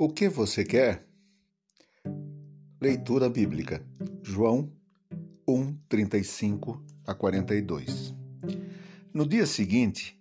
[0.00, 1.04] O que você quer?
[2.80, 3.84] Leitura bíblica.
[4.22, 4.70] João
[5.44, 8.14] 1, 35 a 42.
[9.12, 10.16] No dia seguinte,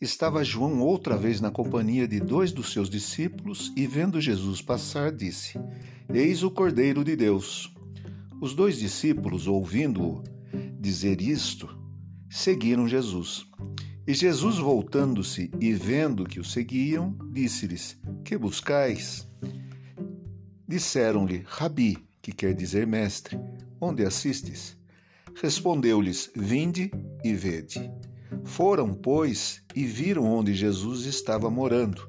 [0.00, 5.12] estava João outra vez na companhia de dois dos seus discípulos e, vendo Jesus passar,
[5.12, 5.56] disse:
[6.12, 7.72] Eis o Cordeiro de Deus.
[8.40, 10.24] Os dois discípulos, ouvindo-o
[10.80, 11.68] dizer isto,
[12.28, 13.46] seguiram Jesus.
[14.10, 19.24] E Jesus, voltando-se e vendo que o seguiam, disse-lhes: Que buscais?
[20.66, 23.38] Disseram-lhe: Rabi, que quer dizer mestre,
[23.80, 24.76] onde assistes?
[25.40, 26.90] Respondeu-lhes: Vinde
[27.22, 27.88] e vede.
[28.42, 32.02] Foram, pois, e viram onde Jesus estava morando,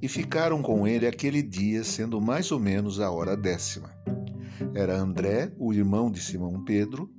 [0.00, 3.90] e ficaram com ele aquele dia, sendo mais ou menos a hora décima.
[4.72, 7.10] Era André, o irmão de Simão Pedro,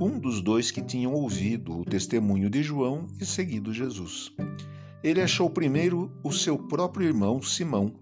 [0.00, 4.32] um dos dois que tinham ouvido o testemunho de João e seguido Jesus.
[5.02, 7.94] Ele achou primeiro o seu próprio irmão Simão,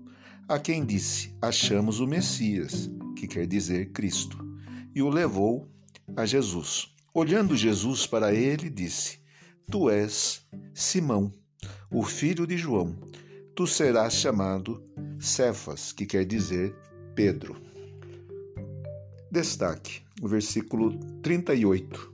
[0.49, 4.39] a quem disse: Achamos o Messias, que quer dizer Cristo,
[4.95, 5.69] e o levou
[6.17, 6.93] a Jesus.
[7.13, 9.21] Olhando Jesus para ele, disse:
[9.71, 11.33] Tu és Simão,
[11.91, 12.97] o filho de João.
[13.55, 14.83] Tu serás chamado
[15.21, 16.75] Cefas, que quer dizer
[17.15, 17.57] Pedro.
[19.31, 22.13] Destaque versículo 38.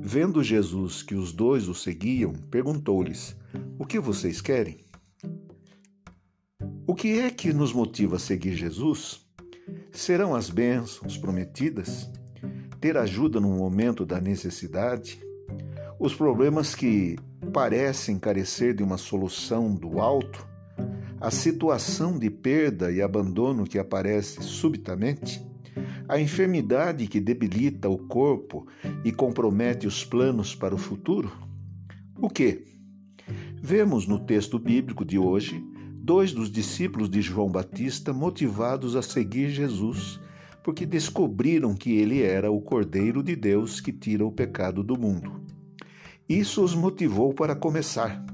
[0.00, 3.36] Vendo Jesus que os dois o seguiam, perguntou-lhes:
[3.78, 4.78] O que vocês querem?
[6.86, 9.26] O que é que nos motiva a seguir Jesus?
[9.90, 12.08] Serão as bênçãos prometidas?
[12.80, 15.20] Ter ajuda no momento da necessidade?
[15.98, 17.16] Os problemas que
[17.52, 20.46] parecem carecer de uma solução do alto?
[21.20, 25.44] A situação de perda e abandono que aparece subitamente?
[26.08, 28.66] A enfermidade que debilita o corpo
[29.04, 31.32] e compromete os planos para o futuro?
[32.18, 32.64] O que?
[33.60, 35.62] Vemos no texto bíblico de hoje
[36.06, 40.20] dois dos discípulos de João Batista motivados a seguir Jesus,
[40.62, 45.40] porque descobriram que ele era o Cordeiro de Deus que tira o pecado do mundo.
[46.28, 48.24] Isso os motivou para começar.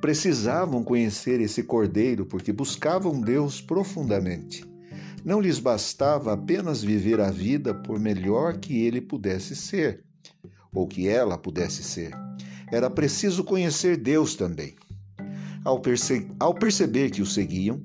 [0.00, 4.64] Precisavam conhecer esse Cordeiro porque buscavam Deus profundamente.
[5.26, 10.04] Não lhes bastava apenas viver a vida por melhor que ele pudesse ser,
[10.72, 12.12] ou que ela pudesse ser.
[12.70, 14.76] Era preciso conhecer Deus também.
[15.64, 17.84] Ao, perce ao perceber que o seguiam,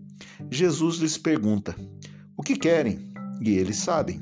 [0.52, 1.76] Jesus lhes pergunta:
[2.38, 3.12] O que querem?
[3.42, 4.22] E eles sabem.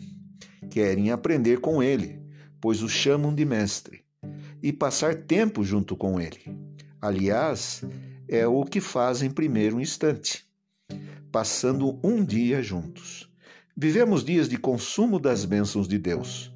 [0.69, 2.21] Querem aprender com ele,
[2.61, 3.99] pois o chamam de mestre,
[4.63, 6.39] e passar tempo junto com ele.
[7.01, 7.83] Aliás,
[8.29, 10.48] é o que fazem primeiro instante
[11.31, 13.29] passando um dia juntos.
[13.75, 16.51] Vivemos dias de consumo das bênçãos de Deus.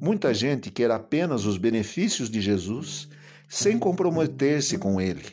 [0.00, 3.08] Muita gente quer apenas os benefícios de Jesus
[3.48, 5.24] sem comprometer-se com ele.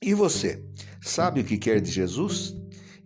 [0.00, 0.64] E você,
[1.00, 2.56] sabe o que quer de Jesus?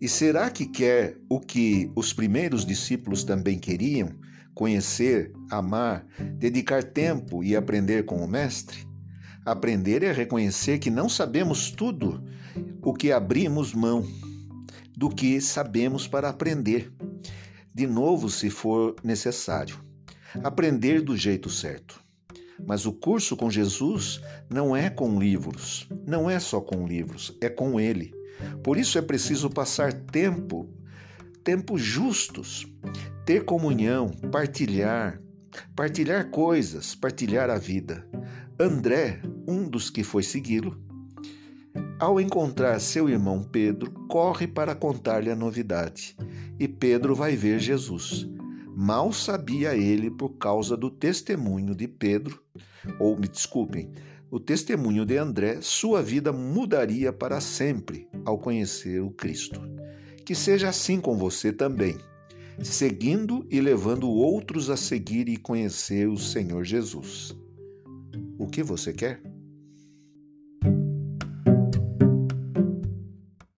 [0.00, 4.10] E será que quer o que os primeiros discípulos também queriam?
[4.54, 6.06] Conhecer, amar,
[6.38, 8.86] dedicar tempo e aprender com o Mestre?
[9.44, 12.22] Aprender é reconhecer que não sabemos tudo
[12.82, 14.06] o que abrimos mão
[14.96, 16.90] do que sabemos para aprender,
[17.74, 19.78] de novo, se for necessário.
[20.42, 22.02] Aprender do jeito certo.
[22.66, 27.50] Mas o curso com Jesus não é com livros, não é só com livros, é
[27.50, 28.14] com Ele.
[28.64, 30.66] Por isso é preciso passar tempo,
[31.44, 32.66] tempos justos,
[33.26, 35.20] ter comunhão, partilhar,
[35.74, 38.08] partilhar coisas, partilhar a vida.
[38.58, 40.80] André, um dos que foi segui-lo,
[41.98, 46.16] ao encontrar seu irmão Pedro, corre para contar-lhe a novidade.
[46.58, 48.28] E Pedro vai ver Jesus.
[48.74, 52.38] Mal sabia ele por causa do testemunho de Pedro,
[53.00, 53.90] ou me desculpem,
[54.30, 59.60] o testemunho de André, sua vida mudaria para sempre ao conhecer o Cristo.
[60.24, 61.96] Que seja assim com você também,
[62.62, 67.34] seguindo e levando outros a seguir e conhecer o Senhor Jesus.
[68.38, 69.22] O que você quer?